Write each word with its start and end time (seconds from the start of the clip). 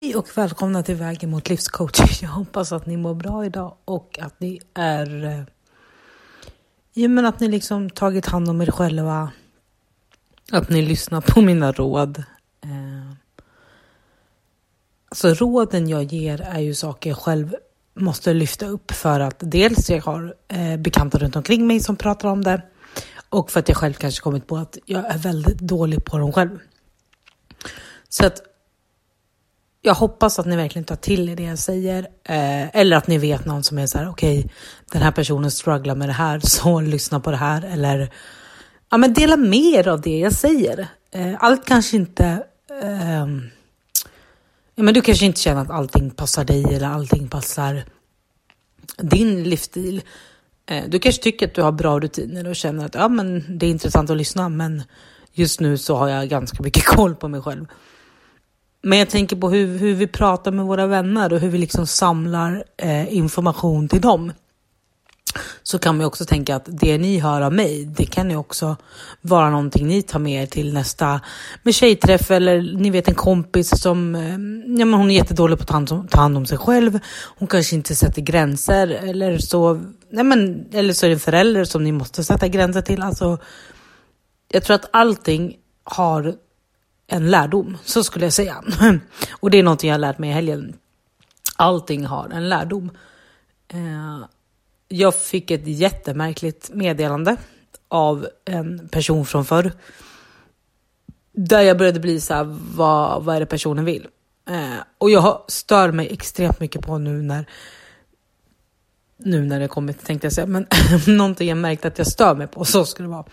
Hej 0.00 0.16
och 0.16 0.38
välkomna 0.38 0.82
till 0.82 0.94
Vägen 0.94 1.30
mot 1.30 1.48
livscoach. 1.48 2.22
Jag 2.22 2.28
hoppas 2.28 2.72
att 2.72 2.86
ni 2.86 2.96
mår 2.96 3.14
bra 3.14 3.44
idag 3.44 3.76
och 3.84 4.18
att 4.22 4.40
ni 4.40 4.60
är... 4.74 5.24
Eh, 5.24 5.42
ja, 6.92 7.08
men 7.08 7.26
att 7.26 7.40
ni 7.40 7.48
liksom 7.48 7.90
tagit 7.90 8.26
hand 8.26 8.48
om 8.48 8.60
er 8.60 8.70
själva. 8.70 9.32
Att 10.52 10.68
ni 10.68 10.82
lyssnar 10.82 11.20
på 11.20 11.40
mina 11.40 11.72
råd. 11.72 12.18
Eh, 12.60 13.12
alltså 15.08 15.28
råden 15.28 15.88
jag 15.88 16.02
ger 16.02 16.40
är 16.40 16.60
ju 16.60 16.74
saker 16.74 17.10
jag 17.10 17.18
själv 17.18 17.56
måste 17.94 18.34
lyfta 18.34 18.66
upp 18.66 18.90
för 18.90 19.20
att 19.20 19.36
dels 19.38 19.90
jag 19.90 20.02
har 20.02 20.34
eh, 20.48 20.76
bekanta 20.76 21.18
runt 21.18 21.36
omkring 21.36 21.66
mig 21.66 21.80
som 21.80 21.96
pratar 21.96 22.28
om 22.28 22.44
det 22.44 22.62
och 23.28 23.50
för 23.50 23.60
att 23.60 23.68
jag 23.68 23.76
själv 23.76 23.94
kanske 23.94 24.22
kommit 24.22 24.46
på 24.46 24.56
att 24.56 24.78
jag 24.86 25.04
är 25.04 25.18
väldigt 25.18 25.58
dålig 25.58 26.04
på 26.04 26.18
dem 26.18 26.32
själv. 26.32 26.58
Så 28.08 28.26
att 28.26 28.55
jag 29.86 29.94
hoppas 29.94 30.38
att 30.38 30.46
ni 30.46 30.56
verkligen 30.56 30.84
tar 30.84 30.96
till 30.96 31.28
er 31.28 31.36
det 31.36 31.42
jag 31.42 31.58
säger. 31.58 31.98
Eh, 32.24 32.76
eller 32.76 32.96
att 32.96 33.06
ni 33.06 33.18
vet 33.18 33.44
någon 33.44 33.62
som 33.62 33.78
är 33.78 33.86
så 33.86 33.98
här, 33.98 34.08
okej, 34.08 34.38
okay, 34.38 34.50
den 34.92 35.02
här 35.02 35.10
personen 35.10 35.50
strugglar 35.50 35.94
med 35.94 36.08
det 36.08 36.12
här, 36.12 36.40
så 36.44 36.80
lyssna 36.80 37.20
på 37.20 37.30
det 37.30 37.36
här. 37.36 37.62
Eller 37.62 38.10
ja, 38.90 38.96
men 38.96 39.14
dela 39.14 39.36
med 39.36 39.58
er 39.58 39.88
av 39.88 40.00
det 40.00 40.18
jag 40.18 40.32
säger. 40.32 40.88
Eh, 41.10 41.34
allt 41.38 41.66
kanske 41.66 41.96
inte... 41.96 42.24
Eh, 42.82 43.26
ja, 44.74 44.82
men 44.82 44.94
du 44.94 45.00
kanske 45.00 45.26
inte 45.26 45.40
känner 45.40 45.62
att 45.62 45.70
allting 45.70 46.10
passar 46.10 46.44
dig 46.44 46.74
eller 46.74 46.86
allting 46.86 47.28
passar 47.28 47.84
din 48.96 49.44
livsstil. 49.44 50.02
Eh, 50.66 50.84
du 50.88 50.98
kanske 50.98 51.22
tycker 51.22 51.46
att 51.46 51.54
du 51.54 51.62
har 51.62 51.72
bra 51.72 52.00
rutiner 52.00 52.48
och 52.48 52.56
känner 52.56 52.86
att 52.86 52.94
ja, 52.94 53.08
men 53.08 53.58
det 53.58 53.66
är 53.66 53.70
intressant 53.70 54.10
att 54.10 54.16
lyssna, 54.16 54.48
men 54.48 54.82
just 55.32 55.60
nu 55.60 55.78
så 55.78 55.96
har 55.96 56.08
jag 56.08 56.28
ganska 56.28 56.62
mycket 56.62 56.84
koll 56.96 57.14
på 57.14 57.28
mig 57.28 57.42
själv. 57.42 57.66
Men 58.86 58.98
jag 58.98 59.10
tänker 59.10 59.36
på 59.36 59.50
hur, 59.50 59.78
hur 59.78 59.94
vi 59.94 60.06
pratar 60.06 60.52
med 60.52 60.64
våra 60.64 60.86
vänner 60.86 61.32
och 61.32 61.40
hur 61.40 61.48
vi 61.48 61.58
liksom 61.58 61.86
samlar 61.86 62.64
eh, 62.76 63.14
information 63.16 63.88
till 63.88 64.00
dem. 64.00 64.32
Så 65.62 65.78
kan 65.78 65.96
man 65.96 66.06
också 66.06 66.24
tänka 66.24 66.56
att 66.56 66.68
det 66.68 66.98
ni 66.98 67.18
hör 67.18 67.40
av 67.40 67.52
mig, 67.52 67.84
det 67.84 68.06
kan 68.06 68.30
ju 68.30 68.36
också 68.36 68.76
vara 69.20 69.50
någonting 69.50 69.86
ni 69.86 70.02
tar 70.02 70.18
med 70.18 70.42
er 70.42 70.46
till 70.46 70.74
nästa 70.74 71.20
med 71.62 71.74
tjejträff 71.74 72.30
eller 72.30 72.62
ni 72.78 72.90
vet 72.90 73.08
en 73.08 73.14
kompis 73.14 73.82
som, 73.82 74.14
eh, 74.14 74.30
ja 74.78 74.84
men 74.84 74.94
hon 74.94 75.10
är 75.10 75.14
jättedålig 75.14 75.58
på 75.58 75.62
att 75.62 75.68
ta 75.68 75.74
hand, 75.74 75.92
om, 75.92 76.08
ta 76.08 76.20
hand 76.20 76.36
om 76.36 76.46
sig 76.46 76.58
själv. 76.58 76.98
Hon 77.38 77.48
kanske 77.48 77.76
inte 77.76 77.94
sätter 77.94 78.22
gränser 78.22 78.88
eller 78.88 79.38
så, 79.38 79.80
nej 80.10 80.24
men, 80.24 80.66
eller 80.72 80.92
så 80.92 81.06
är 81.06 81.10
det 81.10 81.16
en 81.16 81.20
förälder 81.20 81.64
som 81.64 81.84
ni 81.84 81.92
måste 81.92 82.24
sätta 82.24 82.48
gränser 82.48 82.80
till. 82.80 83.02
Alltså, 83.02 83.38
jag 84.48 84.62
tror 84.62 84.74
att 84.74 84.88
allting 84.92 85.56
har 85.84 86.34
en 87.06 87.30
lärdom, 87.30 87.78
så 87.84 88.04
skulle 88.04 88.26
jag 88.26 88.32
säga. 88.32 88.64
Och 89.30 89.50
det 89.50 89.58
är 89.58 89.62
något 89.62 89.84
jag 89.84 89.94
har 89.94 89.98
lärt 89.98 90.18
mig 90.18 90.30
i 90.30 90.32
helgen. 90.32 90.76
Allting 91.56 92.06
har 92.06 92.28
en 92.28 92.48
lärdom. 92.48 92.90
Eh, 93.68 94.26
jag 94.88 95.14
fick 95.14 95.50
ett 95.50 95.66
jättemärkligt 95.66 96.70
meddelande 96.72 97.36
av 97.88 98.28
en 98.44 98.88
person 98.88 99.26
från 99.26 99.44
förr. 99.44 99.72
Där 101.32 101.60
jag 101.60 101.78
började 101.78 102.00
bli 102.00 102.20
så 102.20 102.34
här, 102.34 102.56
vad, 102.74 103.24
vad 103.24 103.36
är 103.36 103.40
det 103.40 103.46
personen 103.46 103.84
vill? 103.84 104.06
Eh, 104.48 104.78
och 104.98 105.10
jag 105.10 105.44
stör 105.48 105.92
mig 105.92 106.08
extremt 106.12 106.60
mycket 106.60 106.86
på 106.86 106.98
nu 106.98 107.22
när 107.22 107.46
nu 109.18 109.44
när 109.44 109.60
det 109.60 109.68
kommit 109.68 110.04
tänkte 110.04 110.26
jag 110.26 110.32
säga, 110.32 110.46
men 110.46 110.66
någonting 111.06 111.48
jag 111.48 111.58
märkt 111.58 111.84
att 111.84 111.98
jag 111.98 112.06
stör 112.06 112.34
mig 112.34 112.46
på, 112.46 112.64
så 112.64 112.84
ska 112.84 113.02
det 113.02 113.08
vara, 113.08 113.24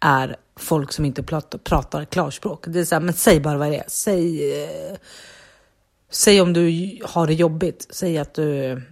är 0.00 0.36
folk 0.56 0.92
som 0.92 1.04
inte 1.04 1.22
pratar, 1.22 1.58
pratar 1.58 2.04
klarspråk. 2.04 2.64
Det 2.66 2.80
är 2.80 2.84
så 2.84 2.94
här, 2.94 3.00
men 3.00 3.14
säg 3.14 3.40
bara 3.40 3.58
vad 3.58 3.70
det 3.70 3.76
är. 3.76 3.84
Säg, 3.86 4.52
eh, 4.62 4.96
säg 6.10 6.40
om 6.40 6.52
du 6.52 6.98
har 7.04 7.26
det 7.26 7.34
jobbigt. 7.34 7.86
Säg 7.90 8.18
att 8.18 8.34
du 8.34 8.82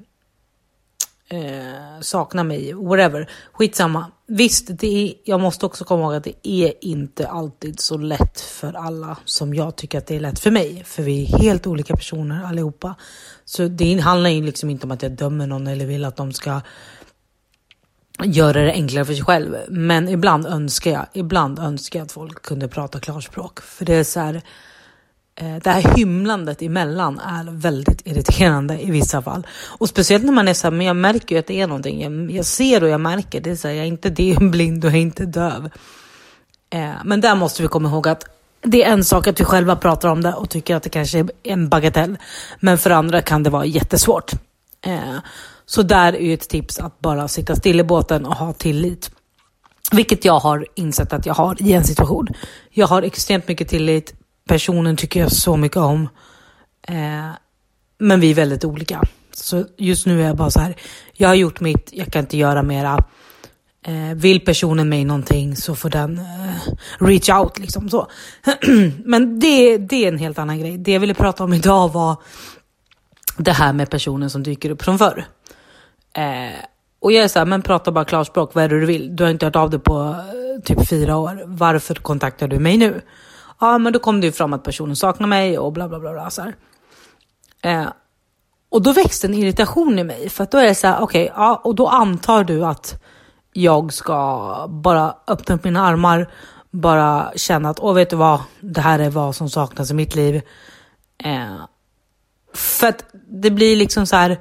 eh, 1.28 2.00
saknar 2.00 2.44
mig, 2.44 2.72
whatever. 2.72 3.30
Skitsamma. 3.52 4.06
Visst, 4.26 4.68
det 4.68 4.86
är, 4.86 5.14
jag 5.24 5.40
måste 5.40 5.66
också 5.66 5.84
komma 5.84 6.02
ihåg 6.02 6.14
att 6.14 6.24
det 6.24 6.48
är 6.48 6.72
inte 6.80 7.28
alltid 7.28 7.80
så 7.80 7.96
lätt 7.96 8.40
för 8.40 8.72
alla 8.72 9.16
som 9.24 9.54
jag 9.54 9.76
tycker 9.76 9.98
att 9.98 10.06
det 10.06 10.16
är 10.16 10.20
lätt 10.20 10.38
för 10.38 10.50
mig. 10.50 10.84
För 10.84 11.02
vi 11.02 11.22
är 11.22 11.38
helt 11.38 11.66
olika 11.66 11.96
personer 11.96 12.44
allihopa. 12.44 12.94
Så 13.44 13.68
det 13.68 13.98
handlar 13.98 14.30
ju 14.30 14.42
liksom 14.42 14.70
inte 14.70 14.86
om 14.86 14.90
att 14.90 15.02
jag 15.02 15.12
dömer 15.12 15.46
någon 15.46 15.66
eller 15.66 15.86
vill 15.86 16.04
att 16.04 16.16
de 16.16 16.32
ska 16.32 16.60
göra 18.24 18.62
det 18.62 18.72
enklare 18.72 19.04
för 19.04 19.14
sig 19.14 19.24
själv. 19.24 19.56
Men 19.68 20.08
ibland 20.08 20.46
önskar 20.46 20.90
jag, 20.90 21.06
ibland 21.12 21.58
önskar 21.58 21.98
jag 21.98 22.04
att 22.04 22.12
folk 22.12 22.42
kunde 22.42 22.68
prata 22.68 23.00
klarspråk. 23.00 23.60
För 23.60 23.84
det 23.84 23.94
är 23.94 24.04
så 24.04 24.20
här, 24.20 24.42
Eh, 25.40 25.56
det 25.56 25.70
här 25.70 25.96
hymlandet 25.96 26.62
emellan 26.62 27.18
är 27.18 27.44
väldigt 27.50 28.06
irriterande 28.06 28.80
i 28.82 28.90
vissa 28.90 29.22
fall. 29.22 29.46
Och 29.66 29.88
speciellt 29.88 30.24
när 30.24 30.32
man 30.32 30.48
är 30.48 30.54
så 30.54 30.66
här, 30.66 30.72
men 30.72 30.86
jag 30.86 30.96
märker 30.96 31.34
ju 31.34 31.38
att 31.38 31.46
det 31.46 31.60
är 31.60 31.66
någonting. 31.66 32.02
Jag, 32.02 32.30
jag 32.30 32.46
ser 32.46 32.82
och 32.82 32.88
jag 32.88 33.00
märker, 33.00 33.40
det 33.40 33.50
är 33.50 33.56
så 33.56 33.68
här, 33.68 33.74
jag 33.74 33.84
är 33.84 33.88
inte 33.88 34.10
det, 34.10 34.36
blind 34.40 34.84
och 34.84 34.90
jag 34.90 34.96
är 34.96 35.02
inte 35.02 35.26
döv. 35.26 35.70
Eh, 36.70 36.90
men 37.04 37.20
där 37.20 37.34
måste 37.34 37.62
vi 37.62 37.68
komma 37.68 37.88
ihåg 37.88 38.08
att 38.08 38.24
det 38.62 38.84
är 38.84 38.92
en 38.92 39.04
sak 39.04 39.26
att 39.26 39.40
vi 39.40 39.44
själva 39.44 39.76
pratar 39.76 40.08
om 40.08 40.22
det 40.22 40.32
och 40.32 40.50
tycker 40.50 40.76
att 40.76 40.82
det 40.82 40.88
kanske 40.88 41.18
är 41.18 41.30
en 41.42 41.68
bagatell. 41.68 42.16
Men 42.60 42.78
för 42.78 42.90
andra 42.90 43.22
kan 43.22 43.42
det 43.42 43.50
vara 43.50 43.64
jättesvårt. 43.64 44.32
Eh, 44.86 45.18
så 45.66 45.82
där 45.82 46.12
är 46.12 46.20
ju 46.20 46.34
ett 46.34 46.48
tips 46.48 46.78
att 46.78 47.00
bara 47.00 47.28
sitta 47.28 47.56
still 47.56 47.80
i 47.80 47.84
båten 47.84 48.26
och 48.26 48.34
ha 48.34 48.52
tillit. 48.52 49.10
Vilket 49.92 50.24
jag 50.24 50.38
har 50.38 50.66
insett 50.74 51.12
att 51.12 51.26
jag 51.26 51.34
har 51.34 51.62
i 51.62 51.72
en 51.72 51.84
situation. 51.84 52.28
Jag 52.70 52.86
har 52.86 53.02
extremt 53.02 53.48
mycket 53.48 53.68
tillit. 53.68 54.14
Personen 54.48 54.96
tycker 54.96 55.20
jag 55.20 55.32
så 55.32 55.56
mycket 55.56 55.76
om. 55.76 56.08
Eh, 56.82 57.30
men 57.98 58.20
vi 58.20 58.30
är 58.30 58.34
väldigt 58.34 58.64
olika. 58.64 59.02
Så 59.32 59.64
just 59.76 60.06
nu 60.06 60.22
är 60.22 60.26
jag 60.26 60.36
bara 60.36 60.50
så 60.50 60.60
här. 60.60 60.76
Jag 61.12 61.28
har 61.28 61.34
gjort 61.34 61.60
mitt, 61.60 61.90
jag 61.92 62.12
kan 62.12 62.20
inte 62.20 62.36
göra 62.36 62.62
mera. 62.62 63.04
Eh, 63.86 64.14
vill 64.14 64.40
personen 64.40 64.88
mig 64.88 65.04
någonting 65.04 65.56
så 65.56 65.74
får 65.74 65.90
den 65.90 66.18
eh, 66.18 66.72
reach 66.98 67.28
out 67.28 67.58
liksom 67.58 67.88
så. 67.88 68.08
men 69.04 69.40
det, 69.40 69.78
det 69.78 70.04
är 70.04 70.08
en 70.08 70.18
helt 70.18 70.38
annan 70.38 70.58
grej. 70.58 70.78
Det 70.78 70.92
jag 70.92 71.00
ville 71.00 71.14
prata 71.14 71.44
om 71.44 71.52
idag 71.52 71.92
var 71.92 72.16
det 73.36 73.52
här 73.52 73.72
med 73.72 73.90
personen 73.90 74.30
som 74.30 74.42
dyker 74.42 74.70
upp 74.70 74.82
från 74.82 74.98
förr. 74.98 75.24
Eh, 76.12 76.58
och 77.00 77.12
jag 77.12 77.24
är 77.24 77.28
så 77.28 77.38
här, 77.38 77.46
men 77.46 77.62
prata 77.62 77.92
bara 77.92 78.04
klarspråk, 78.04 78.54
vad 78.54 78.64
är 78.64 78.68
det 78.68 78.80
du 78.80 78.86
vill? 78.86 79.16
Du 79.16 79.24
har 79.24 79.30
inte 79.30 79.46
hört 79.46 79.56
av 79.56 79.70
dig 79.70 79.80
på 79.80 80.00
eh, 80.00 80.62
typ 80.64 80.88
fyra 80.88 81.16
år. 81.16 81.42
Varför 81.46 81.94
kontaktar 81.94 82.48
du 82.48 82.58
mig 82.58 82.76
nu? 82.76 83.00
Ja, 83.60 83.78
men 83.78 83.92
då 83.92 83.98
kom 83.98 84.20
det 84.20 84.26
ju 84.26 84.32
fram 84.32 84.52
att 84.52 84.62
personen 84.62 84.96
saknar 84.96 85.28
mig 85.28 85.58
och 85.58 85.72
bla 85.72 85.88
bla 85.88 85.98
bla. 85.98 86.12
bla 86.12 86.30
så 86.30 86.52
eh, 87.62 87.88
och 88.68 88.82
då 88.82 88.92
växte 88.92 89.26
en 89.26 89.34
irritation 89.34 89.98
i 89.98 90.04
mig, 90.04 90.28
för 90.28 90.44
att 90.44 90.50
då 90.50 90.58
är 90.58 90.64
det 90.64 90.74
så 90.74 90.86
här, 90.86 91.00
okej, 91.00 91.24
okay, 91.24 91.34
ja, 91.36 91.60
och 91.64 91.74
då 91.74 91.88
antar 91.88 92.44
du 92.44 92.64
att 92.64 93.02
jag 93.52 93.92
ska 93.92 94.66
bara 94.68 95.14
öppna 95.26 95.54
upp 95.54 95.64
mina 95.64 95.86
armar, 95.86 96.30
bara 96.70 97.32
känna 97.36 97.70
att, 97.70 97.80
åh 97.80 97.94
vet 97.94 98.10
du 98.10 98.16
vad, 98.16 98.40
det 98.60 98.80
här 98.80 98.98
är 98.98 99.10
vad 99.10 99.36
som 99.36 99.50
saknas 99.50 99.90
i 99.90 99.94
mitt 99.94 100.14
liv. 100.14 100.42
Eh, 101.24 101.56
för 102.54 102.86
att 102.86 103.04
det 103.28 103.50
blir 103.50 103.76
liksom 103.76 104.06
så 104.06 104.16
här, 104.16 104.38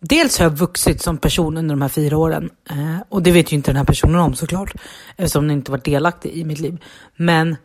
dels 0.00 0.38
har 0.38 0.44
jag 0.44 0.50
vuxit 0.50 1.02
som 1.02 1.18
person 1.18 1.56
under 1.56 1.74
de 1.74 1.82
här 1.82 1.88
fyra 1.88 2.18
åren. 2.18 2.50
Eh, 2.70 2.96
och 3.08 3.22
det 3.22 3.30
vet 3.32 3.52
ju 3.52 3.56
inte 3.56 3.70
den 3.70 3.76
här 3.76 3.84
personen 3.84 4.20
om 4.20 4.34
såklart. 4.34 4.74
Eftersom 5.16 5.48
den 5.48 5.56
inte 5.56 5.70
varit 5.70 5.84
delaktig 5.84 6.32
i 6.32 6.44
mitt 6.44 6.60
liv. 6.60 6.84
Men 7.16 7.56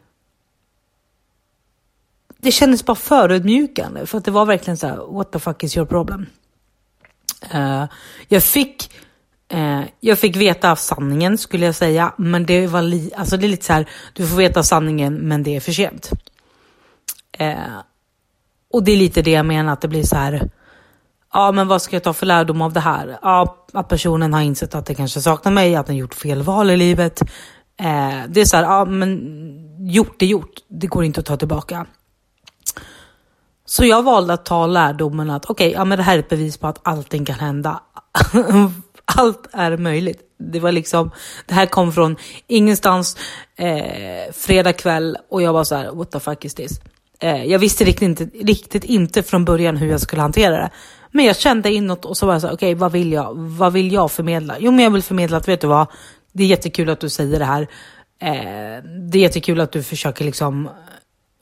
det 2.41 2.51
kändes 2.51 2.85
bara 2.85 2.95
förödmjukande. 2.95 4.05
För 4.05 4.17
att 4.17 4.25
det 4.25 4.31
var 4.31 4.45
verkligen 4.45 4.77
så 4.77 4.87
här, 4.87 5.13
what 5.13 5.31
the 5.31 5.39
fuck 5.39 5.63
is 5.63 5.77
your 5.77 5.87
problem? 5.87 6.25
Uh, 7.55 7.85
jag 8.27 8.43
fick 8.43 8.91
uh, 9.53 9.81
jag 9.99 10.19
fick 10.19 10.35
veta 10.35 10.75
sanningen 10.75 11.37
skulle 11.37 11.65
jag 11.65 11.75
säga. 11.75 12.13
Men 12.17 12.45
det 12.45 12.67
var 12.67 12.81
li 12.81 13.11
alltså 13.15 13.37
det 13.37 13.45
är 13.45 13.49
lite 13.49 13.65
så 13.65 13.73
här, 13.73 13.89
du 14.13 14.27
får 14.27 14.37
veta 14.37 14.63
sanningen 14.63 15.13
men 15.13 15.43
det 15.43 15.55
är 15.55 15.59
för 15.59 15.71
sent. 15.71 16.09
Uh, 17.41 17.79
och 18.73 18.83
det 18.83 18.91
är 18.91 18.97
lite 18.97 19.21
det 19.21 19.31
jag 19.31 19.45
menar, 19.45 19.73
att 19.73 19.81
det 19.81 19.87
blir 19.87 20.03
så 20.03 20.15
här, 20.15 20.49
ja 21.33 21.51
men 21.51 21.67
vad 21.67 21.81
ska 21.81 21.95
jag 21.95 22.03
ta 22.03 22.13
för 22.13 22.25
lärdom 22.25 22.61
av 22.61 22.73
det 22.73 22.79
här? 22.79 23.19
Ja, 23.21 23.65
att 23.73 23.87
personen 23.87 24.33
har 24.33 24.41
insett 24.41 24.75
att 24.75 24.85
det 24.85 24.95
kanske 24.95 25.21
saknar 25.21 25.51
mig, 25.51 25.75
att 25.75 25.87
den 25.87 25.95
gjort 25.95 26.13
fel 26.13 26.41
val 26.41 26.69
i 26.69 26.77
livet. 26.77 27.21
Det 28.27 28.41
är 28.41 28.45
så 28.45 28.57
här, 28.57 28.63
ja 28.63 28.85
men 28.85 29.19
gjort 29.87 30.21
är 30.21 30.25
gjort, 30.25 30.53
det 30.67 30.87
går 30.87 31.03
inte 31.03 31.19
att 31.19 31.25
ta 31.25 31.37
tillbaka. 31.37 31.85
Så 33.69 33.85
jag 33.85 34.03
valde 34.03 34.33
att 34.33 34.45
ta 34.45 34.67
lärdomen 34.67 35.29
att 35.29 35.45
okej, 35.45 35.67
okay, 35.67 35.79
ja 35.79 35.85
men 35.85 35.97
det 35.97 36.03
här 36.03 36.15
är 36.15 36.19
ett 36.19 36.29
bevis 36.29 36.57
på 36.57 36.67
att 36.67 36.79
allting 36.83 37.25
kan 37.25 37.39
hända. 37.39 37.79
Allt 39.05 39.47
är 39.53 39.77
möjligt. 39.77 40.21
Det 40.39 40.59
var 40.59 40.71
liksom, 40.71 41.11
det 41.45 41.53
här 41.53 41.65
kom 41.65 41.93
från 41.93 42.15
ingenstans, 42.47 43.17
eh, 43.55 44.33
fredag 44.33 44.73
kväll 44.73 45.17
och 45.29 45.41
jag 45.41 45.53
var 45.53 45.63
så 45.63 45.75
här, 45.75 45.91
what 45.91 46.11
the 46.11 46.19
fuck 46.19 46.45
is 46.45 46.55
this? 46.55 46.81
Eh, 47.19 47.45
jag 47.45 47.59
visste 47.59 47.83
riktigt 47.83 48.01
inte, 48.01 48.23
riktigt 48.25 48.83
inte 48.83 49.23
från 49.23 49.45
början 49.45 49.77
hur 49.77 49.87
jag 49.87 50.01
skulle 50.01 50.21
hantera 50.21 50.55
det. 50.55 50.69
Men 51.11 51.25
jag 51.25 51.37
kände 51.37 51.73
inåt 51.73 52.05
och 52.05 52.17
så 52.17 52.25
var 52.25 52.33
jag 52.33 52.41
så 52.41 52.47
okej 52.47 52.55
okay, 52.55 52.75
vad 52.75 52.91
vill 52.91 53.11
jag? 53.11 53.33
Vad 53.35 53.73
vill 53.73 53.91
jag 53.91 54.11
förmedla? 54.11 54.55
Jo 54.59 54.71
men 54.71 54.83
jag 54.83 54.91
vill 54.91 55.03
förmedla 55.03 55.37
att 55.37 55.47
vet 55.47 55.61
du 55.61 55.67
vad, 55.67 55.87
det 56.33 56.43
är 56.43 56.47
jättekul 56.47 56.89
att 56.89 56.99
du 56.99 57.09
säger 57.09 57.39
det 57.39 57.45
här. 57.45 57.61
Eh, 58.21 58.83
det 59.11 59.17
är 59.17 59.21
jättekul 59.21 59.61
att 59.61 59.71
du 59.71 59.83
försöker 59.83 60.25
liksom 60.25 60.69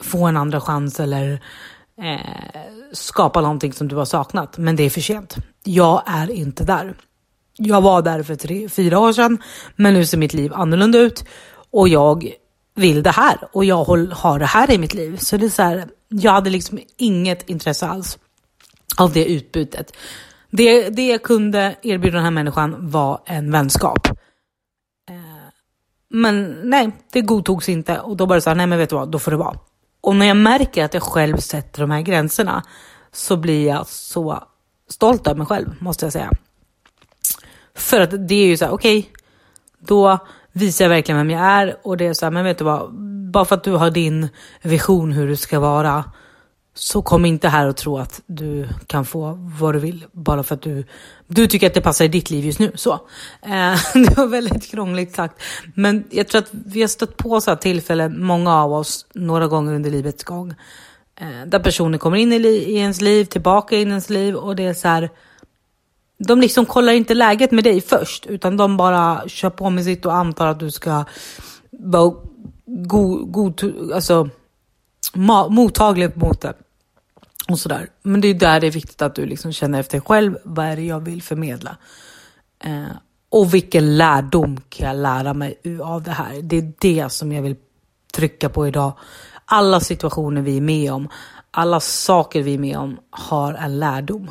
få 0.02 0.26
en 0.26 0.36
andra 0.36 0.60
chans 0.60 1.00
eller 1.00 1.40
eh, 2.02 2.72
skapa 2.92 3.40
någonting 3.40 3.72
som 3.72 3.88
du 3.88 3.96
har 3.96 4.04
saknat. 4.04 4.58
Men 4.58 4.76
det 4.76 4.82
är 4.82 4.90
för 4.90 5.00
sent. 5.00 5.36
Jag 5.64 6.02
är 6.06 6.30
inte 6.30 6.64
där. 6.64 6.94
Jag 7.56 7.80
var 7.80 8.02
där 8.02 8.22
för 8.22 8.34
tre, 8.34 8.68
fyra 8.68 8.98
år 8.98 9.12
sedan, 9.12 9.38
men 9.76 9.94
nu 9.94 10.06
ser 10.06 10.18
mitt 10.18 10.34
liv 10.34 10.52
annorlunda 10.54 10.98
ut 10.98 11.24
och 11.70 11.88
jag 11.88 12.32
vill 12.74 13.02
det 13.02 13.10
här 13.10 13.48
och 13.52 13.64
jag 13.64 13.84
har 14.12 14.38
det 14.38 14.46
här 14.46 14.70
i 14.70 14.78
mitt 14.78 14.94
liv. 14.94 15.16
Så 15.16 15.36
det 15.36 15.46
är 15.46 15.50
så 15.50 15.62
här, 15.62 15.88
jag 16.08 16.32
hade 16.32 16.50
liksom 16.50 16.78
inget 16.96 17.50
intresse 17.50 17.86
alls 17.86 18.18
av 18.98 19.12
det 19.12 19.24
utbytet. 19.24 19.96
Det, 20.50 20.88
det 20.88 21.06
jag 21.06 21.22
kunde 21.22 21.76
erbjuda 21.82 22.16
den 22.16 22.24
här 22.24 22.30
människan 22.30 22.90
var 22.90 23.20
en 23.26 23.52
vänskap. 23.52 24.06
Eh, 25.10 25.48
men 26.10 26.60
nej, 26.64 26.90
det 27.12 27.20
godtogs 27.20 27.68
inte 27.68 27.98
och 27.98 28.16
då 28.16 28.26
bara 28.26 28.40
så 28.40 28.50
här, 28.50 28.54
nej 28.54 28.66
men 28.66 28.78
vet 28.78 28.90
du 28.90 28.96
vad, 28.96 29.10
då 29.10 29.18
får 29.18 29.30
det 29.30 29.36
vara. 29.36 29.58
Och 30.00 30.16
när 30.16 30.26
jag 30.26 30.36
märker 30.36 30.84
att 30.84 30.94
jag 30.94 31.02
själv 31.02 31.36
sätter 31.36 31.80
de 31.80 31.90
här 31.90 32.00
gränserna 32.00 32.62
så 33.12 33.36
blir 33.36 33.66
jag 33.66 33.86
så 33.86 34.44
stolt 34.88 35.26
över 35.26 35.38
mig 35.38 35.46
själv, 35.46 35.74
måste 35.78 36.06
jag 36.06 36.12
säga. 36.12 36.30
För 37.74 38.00
att 38.00 38.28
det 38.28 38.34
är 38.34 38.46
ju 38.46 38.56
så 38.56 38.64
här, 38.64 38.72
okej, 38.72 38.98
okay, 38.98 39.10
då 39.78 40.18
visar 40.52 40.84
jag 40.84 40.90
verkligen 40.90 41.18
vem 41.18 41.30
jag 41.30 41.42
är 41.42 41.76
och 41.82 41.96
det 41.96 42.06
är 42.06 42.14
så 42.14 42.26
här, 42.26 42.30
men 42.30 42.44
vet 42.44 42.58
du 42.58 42.64
vad, 42.64 42.94
bara 43.32 43.44
för 43.44 43.54
att 43.54 43.64
du 43.64 43.72
har 43.72 43.90
din 43.90 44.28
vision 44.62 45.12
hur 45.12 45.28
du 45.28 45.36
ska 45.36 45.60
vara 45.60 46.04
så 46.78 47.02
kom 47.02 47.24
inte 47.24 47.48
här 47.48 47.68
och 47.68 47.76
tro 47.76 47.98
att 47.98 48.20
du 48.26 48.68
kan 48.86 49.04
få 49.04 49.38
vad 49.60 49.74
du 49.74 49.78
vill 49.78 50.04
bara 50.12 50.42
för 50.42 50.54
att 50.54 50.62
du, 50.62 50.84
du 51.26 51.46
tycker 51.46 51.66
att 51.66 51.74
det 51.74 51.80
passar 51.80 52.04
i 52.04 52.08
ditt 52.08 52.30
liv 52.30 52.44
just 52.44 52.58
nu. 52.58 52.72
Så. 52.74 52.92
Eh, 53.42 53.78
det 53.94 54.16
var 54.16 54.26
väldigt 54.26 54.70
krångligt 54.70 55.14
sagt. 55.14 55.42
Men 55.74 56.04
jag 56.10 56.28
tror 56.28 56.38
att 56.38 56.50
vi 56.52 56.80
har 56.80 56.88
stött 56.88 57.16
på 57.16 57.40
så 57.40 57.50
här 57.50 57.56
tillfällen, 57.56 58.24
många 58.24 58.54
av 58.54 58.72
oss, 58.72 59.06
några 59.14 59.46
gånger 59.46 59.74
under 59.74 59.90
livets 59.90 60.24
gång. 60.24 60.54
Eh, 61.20 61.46
där 61.46 61.58
personer 61.58 61.98
kommer 61.98 62.16
in 62.16 62.32
i, 62.32 62.36
i 62.46 62.76
ens 62.76 63.00
liv, 63.00 63.24
tillbaka 63.24 63.76
in 63.76 63.88
i 63.88 63.90
ens 63.90 64.10
liv 64.10 64.34
och 64.34 64.56
det 64.56 64.64
är 64.64 64.74
så 64.74 64.88
här. 64.88 65.10
De 66.18 66.40
liksom 66.40 66.66
kollar 66.66 66.92
inte 66.92 67.14
läget 67.14 67.50
med 67.50 67.64
dig 67.64 67.80
först 67.80 68.26
utan 68.26 68.56
de 68.56 68.76
bara 68.76 69.28
kör 69.28 69.50
på 69.50 69.70
med 69.70 69.84
sitt 69.84 70.06
och 70.06 70.14
antar 70.14 70.46
att 70.46 70.60
du 70.60 70.70
ska 70.70 71.04
vara 71.70 72.14
god, 72.66 73.32
god 73.32 73.62
alltså, 73.94 74.28
mottaglig 75.48 76.16
mot 76.16 76.40
det. 76.40 76.54
Och 77.48 77.58
sådär. 77.58 77.88
Men 78.02 78.20
det 78.20 78.28
är 78.28 78.34
där 78.34 78.60
det 78.60 78.66
är 78.66 78.70
viktigt 78.70 79.02
att 79.02 79.14
du 79.14 79.26
liksom 79.26 79.52
känner 79.52 79.80
efter 79.80 80.00
själv. 80.00 80.38
Vad 80.44 80.66
är 80.66 80.76
det 80.76 80.82
jag 80.82 81.00
vill 81.00 81.22
förmedla? 81.22 81.76
Eh, 82.64 82.96
och 83.30 83.54
vilken 83.54 83.96
lärdom 83.96 84.60
kan 84.68 84.86
jag 84.86 84.96
lära 84.96 85.34
mig 85.34 85.58
av 85.82 86.02
det 86.02 86.10
här? 86.10 86.42
Det 86.42 86.58
är 86.58 86.72
det 86.78 87.12
som 87.12 87.32
jag 87.32 87.42
vill 87.42 87.56
trycka 88.14 88.48
på 88.48 88.66
idag. 88.66 88.92
Alla 89.44 89.80
situationer 89.80 90.42
vi 90.42 90.56
är 90.56 90.60
med 90.60 90.92
om, 90.92 91.08
alla 91.50 91.80
saker 91.80 92.42
vi 92.42 92.54
är 92.54 92.58
med 92.58 92.76
om 92.76 92.98
har 93.10 93.54
en 93.54 93.78
lärdom. 93.78 94.30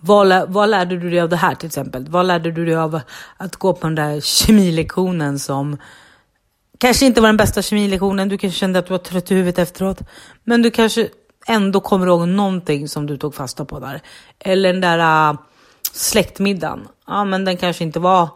Vad, 0.00 0.52
vad 0.52 0.68
lärde 0.68 0.98
du 0.98 1.10
dig 1.10 1.20
av 1.20 1.28
det 1.28 1.36
här 1.36 1.54
till 1.54 1.66
exempel? 1.66 2.06
Vad 2.08 2.26
lärde 2.26 2.52
du 2.52 2.64
dig 2.64 2.76
av 2.76 3.00
att 3.36 3.56
gå 3.56 3.72
på 3.72 3.86
den 3.86 3.94
där 3.94 4.20
kemilektionen 4.20 5.38
som 5.38 5.76
kanske 6.78 7.06
inte 7.06 7.20
var 7.20 7.28
den 7.28 7.36
bästa 7.36 7.62
kemilektionen? 7.62 8.28
Du 8.28 8.38
kanske 8.38 8.58
kände 8.58 8.78
att 8.78 8.86
du 8.86 8.90
var 8.90 8.98
trött 8.98 9.30
i 9.30 9.34
huvudet 9.34 9.58
efteråt. 9.58 10.00
Men 10.44 10.62
du 10.62 10.70
kanske 10.70 11.08
ändå 11.48 11.80
kommer 11.80 12.06
ihåg 12.06 12.28
någonting 12.28 12.88
som 12.88 13.06
du 13.06 13.16
tog 13.16 13.34
fasta 13.34 13.64
på 13.64 13.80
där. 13.80 14.02
Eller 14.38 14.72
den 14.72 14.80
där 14.80 15.30
uh, 15.30 15.38
släktmiddagen. 15.92 16.88
Ja, 17.06 17.24
men 17.24 17.44
den 17.44 17.56
kanske 17.56 17.84
inte 17.84 18.00
var, 18.00 18.28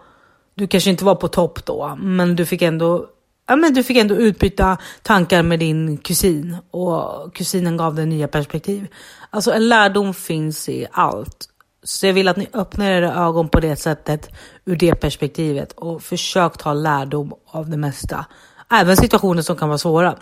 du 0.54 0.66
kanske 0.66 0.90
inte 0.90 1.04
var 1.04 1.14
på 1.14 1.28
topp 1.28 1.64
då, 1.64 1.98
men 2.00 2.36
du 2.36 2.46
fick 2.46 2.62
ändå 2.62 3.06
Ja, 3.46 3.56
men 3.56 3.74
du 3.74 3.82
fick 3.82 3.96
ändå 3.96 4.14
utbyta 4.14 4.78
tankar 5.02 5.42
med 5.42 5.58
din 5.58 5.98
kusin 5.98 6.56
och 6.70 7.34
kusinen 7.34 7.76
gav 7.76 7.94
dig 7.94 8.06
nya 8.06 8.28
perspektiv. 8.28 8.86
Alltså 9.30 9.52
en 9.52 9.68
lärdom 9.68 10.14
finns 10.14 10.68
i 10.68 10.86
allt. 10.92 11.48
Så 11.84 12.06
jag 12.06 12.12
vill 12.12 12.28
att 12.28 12.36
ni 12.36 12.48
öppnar 12.52 12.90
era 12.90 13.14
ögon 13.14 13.48
på 13.48 13.60
det 13.60 13.76
sättet, 13.76 14.30
ur 14.64 14.76
det 14.76 14.94
perspektivet 14.94 15.72
och 15.72 16.02
försök 16.02 16.58
ta 16.58 16.72
lärdom 16.72 17.34
av 17.46 17.70
det 17.70 17.76
mesta. 17.76 18.26
Även 18.70 18.96
situationer 18.96 19.42
som 19.42 19.56
kan 19.56 19.68
vara 19.68 19.78
svåra. 19.78 20.16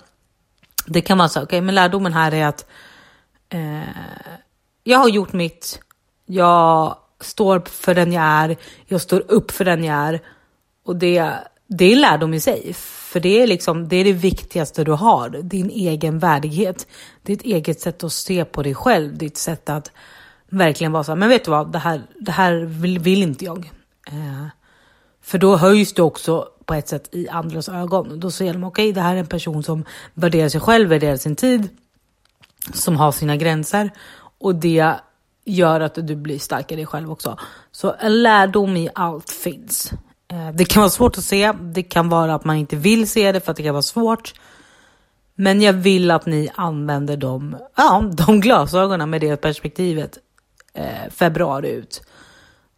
Det 0.93 1.01
kan 1.01 1.19
vara 1.19 1.29
så, 1.29 1.41
okej, 1.41 1.45
okay, 1.45 1.61
men 1.61 1.75
lärdomen 1.75 2.13
här 2.13 2.35
är 2.35 2.47
att 2.47 2.67
eh, 3.49 3.81
jag 4.85 4.99
har 4.99 5.09
gjort 5.09 5.33
mitt. 5.33 5.81
Jag 6.27 6.97
står 7.21 7.63
för 7.67 7.95
den 7.95 8.13
jag 8.13 8.25
är. 8.25 8.57
Jag 8.87 9.01
står 9.01 9.25
upp 9.29 9.51
för 9.51 9.65
den 9.65 9.85
jag 9.85 9.97
är. 9.97 10.21
Och 10.85 10.97
det, 10.97 11.35
det 11.69 11.93
är 11.93 11.97
lärdom 11.97 12.35
i 12.35 12.41
sig. 12.41 12.73
För 12.75 13.21
det 13.21 13.43
är, 13.43 13.47
liksom, 13.47 13.89
det 13.89 13.97
är 13.97 14.05
det 14.05 14.13
viktigaste 14.13 14.85
du 14.85 14.93
har. 14.93 15.29
Din 15.29 15.71
egen 15.71 16.19
värdighet. 16.19 16.87
Ditt 17.23 17.43
eget 17.43 17.81
sätt 17.81 18.05
att 18.05 18.13
se 18.13 18.45
på 18.45 18.63
dig 18.63 18.75
själv. 18.75 19.19
Ditt 19.19 19.37
sätt 19.37 19.69
att 19.69 19.93
verkligen 20.49 20.93
vara 20.93 21.05
så 21.05 21.11
här, 21.11 21.17
men 21.17 21.29
vet 21.29 21.45
du 21.45 21.51
vad, 21.51 21.73
det 21.73 21.79
här, 21.79 22.03
det 22.21 22.33
här 22.33 22.55
vill, 22.55 22.99
vill 22.99 23.23
inte 23.23 23.45
jag. 23.45 23.71
Eh, 24.07 24.47
för 25.31 25.39
då 25.39 25.57
höjs 25.57 25.93
du 25.93 26.03
också 26.03 26.49
på 26.65 26.75
ett 26.75 26.89
sätt 26.89 27.09
i 27.13 27.29
andras 27.29 27.69
ögon. 27.69 28.21
Då 28.21 28.31
ser 28.31 28.53
de, 28.53 28.65
okej, 28.65 28.85
okay, 28.85 28.93
det 28.93 29.01
här 29.01 29.15
är 29.15 29.19
en 29.19 29.27
person 29.27 29.63
som 29.63 29.85
värderar 30.15 30.49
sig 30.49 30.61
själv, 30.61 30.89
värderar 30.89 31.17
sin 31.17 31.37
tid, 31.37 31.69
som 32.75 32.97
har 32.97 33.13
sina 33.13 33.37
gränser 33.37 33.91
och 34.39 34.55
det 34.55 34.95
gör 35.45 35.81
att 35.81 35.95
du 35.95 36.17
blir 36.17 36.39
starkare 36.39 36.75
i 36.75 36.77
dig 36.77 36.87
själv 36.87 37.13
också. 37.13 37.39
Så 37.73 37.95
en 38.01 38.23
lärdom 38.23 38.77
i 38.77 38.89
allt 38.95 39.31
finns. 39.31 39.93
Eh, 40.29 40.51
det 40.55 40.65
kan 40.65 40.81
vara 40.81 40.91
svårt 40.91 41.19
att 41.19 41.25
se, 41.25 41.53
det 41.53 41.83
kan 41.83 42.09
vara 42.09 42.35
att 42.35 42.45
man 42.45 42.57
inte 42.57 42.77
vill 42.77 43.11
se 43.11 43.33
det 43.33 43.41
för 43.41 43.51
att 43.51 43.57
det 43.57 43.63
kan 43.63 43.75
vara 43.75 43.83
svårt. 43.83 44.35
Men 45.35 45.63
jag 45.63 45.73
vill 45.73 46.11
att 46.11 46.27
ni 46.27 46.51
använder 46.55 47.17
de, 47.17 47.57
ja, 47.77 48.11
de 48.13 48.41
glasögonen 48.41 49.11
med 49.11 49.21
det 49.21 49.37
perspektivet 49.37 50.19
eh, 50.75 51.11
februari 51.11 51.71
ut. 51.71 52.03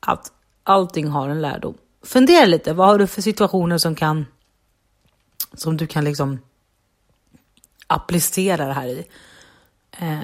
Att 0.00 0.32
allting 0.64 1.08
har 1.08 1.28
en 1.28 1.42
lärdom 1.42 1.74
fundera 2.02 2.44
lite. 2.44 2.72
Vad 2.72 2.86
har 2.86 2.98
du 2.98 3.06
för 3.06 3.22
situationer 3.22 3.78
som 3.78 3.94
kan 3.94 4.26
som 5.54 5.76
du 5.76 5.86
kan 5.86 6.04
liksom 6.04 6.38
applicera 7.86 8.66
det 8.66 8.72
här 8.72 8.86
i? 8.86 9.04
Eh, 9.98 10.18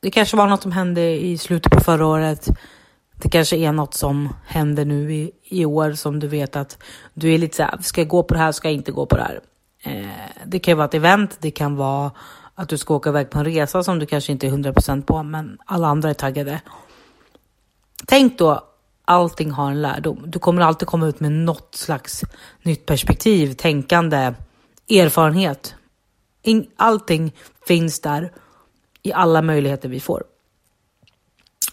det 0.00 0.10
kanske 0.10 0.36
var 0.36 0.46
något 0.46 0.62
som 0.62 0.72
hände 0.72 1.10
i 1.20 1.38
slutet 1.38 1.72
på 1.72 1.80
förra 1.80 2.06
året. 2.06 2.48
Det 3.14 3.28
kanske 3.28 3.56
är 3.56 3.72
något 3.72 3.94
som 3.94 4.28
händer 4.46 4.84
nu 4.84 5.14
i, 5.14 5.30
i 5.44 5.64
år 5.64 5.92
som 5.92 6.20
du 6.20 6.28
vet 6.28 6.56
att 6.56 6.82
du 7.14 7.34
är 7.34 7.38
lite 7.38 7.56
så 7.56 7.62
här, 7.62 7.78
ska 7.80 8.00
jag 8.00 8.08
gå 8.08 8.22
på 8.22 8.34
det 8.34 8.40
här, 8.40 8.52
ska 8.52 8.68
jag 8.68 8.74
inte 8.74 8.92
gå 8.92 9.06
på 9.06 9.16
det 9.16 9.22
här? 9.22 9.40
Eh, 9.82 10.44
det 10.44 10.58
kan 10.58 10.76
vara 10.76 10.88
ett 10.88 10.94
event, 10.94 11.36
det 11.40 11.50
kan 11.50 11.76
vara 11.76 12.10
att 12.54 12.68
du 12.68 12.78
ska 12.78 12.94
åka 12.94 13.08
iväg 13.08 13.30
på 13.30 13.38
en 13.38 13.44
resa 13.44 13.82
som 13.82 13.98
du 13.98 14.06
kanske 14.06 14.32
inte 14.32 14.46
är 14.46 14.50
100% 14.50 15.02
på, 15.02 15.22
men 15.22 15.58
alla 15.64 15.88
andra 15.88 16.10
är 16.10 16.14
taggade. 16.14 16.60
Tänk 18.06 18.38
då 18.38 18.69
allting 19.10 19.50
har 19.50 19.70
en 19.70 19.82
lärdom. 19.82 20.24
Du 20.26 20.38
kommer 20.38 20.62
alltid 20.62 20.88
komma 20.88 21.06
ut 21.06 21.20
med 21.20 21.32
något 21.32 21.74
slags 21.74 22.24
nytt 22.62 22.86
perspektiv, 22.86 23.52
tänkande, 23.52 24.34
erfarenhet. 24.90 25.74
Allting 26.76 27.32
finns 27.66 28.00
där 28.00 28.32
i 29.02 29.12
alla 29.12 29.42
möjligheter 29.42 29.88
vi 29.88 30.00
får. 30.00 30.24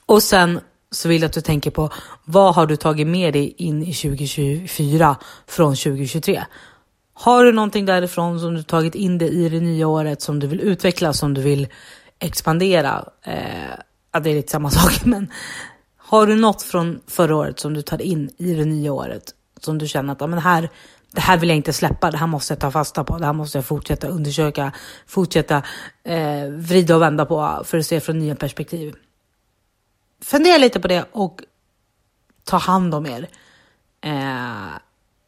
Och 0.06 0.24
sen 0.24 0.60
så 0.91 1.10
vill 1.10 1.22
jag 1.22 1.29
att 1.29 1.34
du 1.34 1.41
tänker 1.41 1.72
på 1.72 1.89
vad 2.25 2.56
har 2.56 2.65
du 2.65 2.75
tagit 2.75 3.08
med 3.08 3.34
dig 3.34 3.53
in 3.58 3.84
i 3.84 3.94
2024 3.94 5.15
från 5.48 5.75
2023? 5.75 6.46
Har 7.13 7.44
du 7.44 7.51
någonting 7.51 7.86
därifrån 7.86 8.39
som 8.39 8.53
du 8.56 8.63
tagit 8.63 8.96
in 8.96 9.17
dig 9.17 9.46
i 9.46 9.50
det 9.50 9.60
nya 9.60 9.88
året 9.88 10.22
som 10.22 10.39
du 10.39 10.48
vill 10.48 10.62
utveckla, 10.62 11.13
som 11.13 11.34
du 11.34 11.41
vill 11.41 11.67
expandera? 12.20 13.06
Eh, 13.24 13.74
ja, 14.12 14.20
det 14.20 14.29
är 14.29 14.36
lite 14.36 14.51
samma 14.51 14.70
sak, 14.79 15.06
men 15.06 15.32
har 16.09 16.27
du 16.27 16.35
något 16.35 16.61
från 16.61 16.99
förra 17.07 17.35
året 17.35 17.59
som 17.59 17.73
du 17.73 17.81
tar 17.81 18.01
in 18.01 18.29
i 18.37 18.53
det 18.53 18.65
nya 18.65 18.93
året 18.93 19.33
som 19.59 19.77
du 19.77 19.87
känner 19.87 20.13
att 20.13 20.21
ja, 20.21 20.27
men 20.27 20.39
här, 20.39 20.69
det 21.11 21.21
här 21.21 21.37
vill 21.37 21.49
jag 21.49 21.55
inte 21.55 21.73
släppa, 21.73 22.11
det 22.11 22.17
här 22.17 22.27
måste 22.27 22.53
jag 22.53 22.59
ta 22.59 22.71
fasta 22.71 23.03
på, 23.03 23.17
det 23.17 23.25
här 23.25 23.33
måste 23.33 23.57
jag 23.57 23.65
fortsätta 23.65 24.07
undersöka, 24.07 24.71
fortsätta 25.07 25.63
eh, 26.03 26.49
vrida 26.49 26.95
och 26.95 27.01
vända 27.01 27.25
på 27.25 27.61
för 27.65 27.77
att 27.77 27.85
se 27.85 27.99
från 27.99 28.19
nya 28.19 28.35
perspektiv. 28.35 28.95
Fundera 30.21 30.57
lite 30.57 30.79
på 30.79 30.87
det 30.87 31.05
och 31.11 31.41
ta 32.43 32.57
hand 32.57 32.95
om 32.95 33.05
er. 33.05 33.27
Eh, 34.01 34.79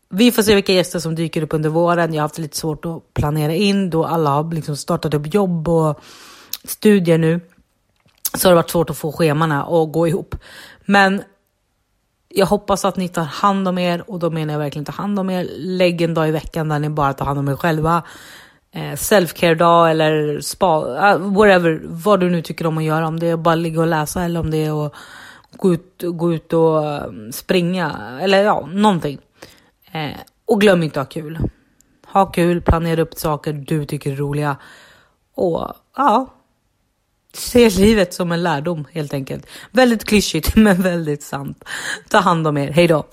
vi 0.09 0.31
får 0.31 0.43
se 0.43 0.55
vilka 0.55 0.74
gäster 0.74 1.00
som 1.00 1.15
dyker 1.15 1.41
upp 1.41 1.53
under 1.53 1.69
våren. 1.69 2.13
Jag 2.13 2.21
har 2.21 2.25
haft 2.27 2.38
lite 2.38 2.57
svårt 2.57 2.86
att 2.86 3.13
planera 3.13 3.53
in 3.53 3.89
då 3.89 4.05
alla 4.05 4.29
har 4.29 4.53
liksom 4.53 4.77
startat 4.77 5.13
upp 5.13 5.33
jobb 5.33 5.69
och 5.69 6.00
studier 6.63 7.17
nu 7.17 7.41
så 8.33 8.48
har 8.48 8.51
det 8.51 8.55
varit 8.55 8.69
svårt 8.69 8.89
att 8.89 8.98
få 8.98 9.12
schemana 9.12 9.63
att 9.63 9.91
gå 9.91 10.07
ihop. 10.07 10.36
Men 10.86 11.24
jag 12.29 12.45
hoppas 12.45 12.86
att 12.86 12.98
ni 12.98 13.07
tar 13.07 13.24
hand 13.24 13.67
om 13.67 13.77
er 13.77 14.09
och 14.09 14.19
då 14.19 14.29
menar 14.29 14.53
jag 14.53 14.59
verkligen 14.59 14.86
ta 14.86 14.91
hand 14.91 15.19
om 15.19 15.29
er. 15.29 15.48
Lägg 15.57 16.01
en 16.01 16.13
dag 16.13 16.27
i 16.27 16.31
veckan 16.31 16.69
där 16.69 16.79
ni 16.79 16.89
bara 16.89 17.13
tar 17.13 17.25
hand 17.25 17.39
om 17.39 17.50
er 17.50 17.55
själva. 17.55 18.03
Eh, 18.71 18.95
selfcare-dag 18.95 19.91
eller 19.91 20.41
spa, 20.41 20.79
uh, 20.79 21.33
whatever, 21.33 21.81
vad 21.83 22.19
du 22.19 22.29
nu 22.29 22.41
tycker 22.41 22.67
om 22.67 22.77
att 22.77 22.83
göra. 22.83 23.07
Om 23.07 23.19
det 23.19 23.27
är 23.27 23.33
att 23.33 23.39
bara 23.39 23.55
ligga 23.55 23.81
och 23.81 23.88
läsa 23.88 24.24
eller 24.24 24.39
om 24.39 24.51
det 24.51 24.65
är 24.65 24.86
att 24.86 24.93
gå 25.51 25.74
ut, 25.74 26.03
gå 26.03 26.33
ut 26.33 26.53
och 26.53 26.86
eh, 26.86 27.12
springa 27.31 28.19
eller 28.21 28.43
ja, 28.43 28.69
någonting. 28.74 29.19
Eh, 29.91 30.17
och 30.45 30.62
glöm 30.62 30.83
inte 30.83 31.01
att 31.01 31.13
ha 31.13 31.21
kul. 31.21 31.39
Ha 32.07 32.25
kul, 32.25 32.62
planera 32.62 33.01
upp 33.01 33.13
saker 33.13 33.53
du 33.53 33.86
tycker 33.86 34.12
är 34.12 34.15
roliga. 34.15 34.57
Och 35.36 35.74
ja, 35.95 36.27
Se 37.33 37.69
livet 37.69 38.13
som 38.13 38.31
en 38.31 38.43
lärdom 38.43 38.88
helt 38.91 39.13
enkelt. 39.13 39.48
Väldigt 39.71 40.05
klyschigt 40.05 40.55
men 40.55 40.81
väldigt 40.81 41.24
sant. 41.24 41.63
Ta 42.09 42.17
hand 42.17 42.48
om 42.48 42.57
er, 42.57 42.71
hejdå! 42.71 43.05